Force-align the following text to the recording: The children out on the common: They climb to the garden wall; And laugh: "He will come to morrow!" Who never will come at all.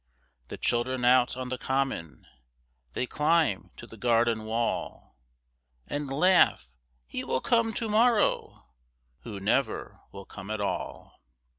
The 0.47 0.57
children 0.57 1.05
out 1.05 1.37
on 1.37 1.49
the 1.49 1.59
common: 1.59 2.25
They 2.93 3.05
climb 3.05 3.69
to 3.77 3.85
the 3.85 3.97
garden 3.97 4.45
wall; 4.45 5.15
And 5.85 6.09
laugh: 6.09 6.71
"He 7.05 7.23
will 7.23 7.39
come 7.39 7.71
to 7.73 7.87
morrow!" 7.87 8.65
Who 9.19 9.39
never 9.39 9.99
will 10.11 10.25
come 10.25 10.49
at 10.49 10.59
all. 10.59 11.21